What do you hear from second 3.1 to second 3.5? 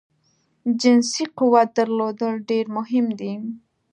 دی